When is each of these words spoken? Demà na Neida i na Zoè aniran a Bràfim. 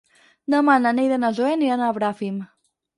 Demà 0.53 0.77
na 0.87 0.95
Neida 1.01 1.21
i 1.23 1.25
na 1.27 1.31
Zoè 1.41 1.55
aniran 1.59 1.87
a 1.87 1.95
Bràfim. 2.03 2.45